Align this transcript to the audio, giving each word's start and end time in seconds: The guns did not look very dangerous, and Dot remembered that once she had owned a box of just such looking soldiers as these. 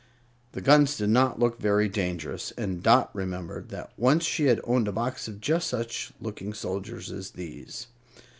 The 0.53 0.61
guns 0.61 0.97
did 0.97 1.11
not 1.11 1.37
look 1.37 1.59
very 1.61 1.87
dangerous, 1.87 2.49
and 2.57 2.81
Dot 2.81 3.11
remembered 3.13 3.69
that 3.69 3.91
once 3.97 4.25
she 4.25 4.45
had 4.45 4.59
owned 4.63 4.87
a 4.87 4.91
box 4.91 5.27
of 5.27 5.39
just 5.39 5.67
such 5.67 6.11
looking 6.19 6.53
soldiers 6.55 7.11
as 7.11 7.29
these. 7.29 7.85